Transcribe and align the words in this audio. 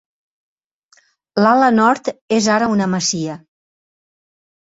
L'ala 1.43 1.67
nord 1.75 2.09
és 2.37 2.49
ara 2.55 2.69
una 2.77 2.87
masia. 2.95 3.35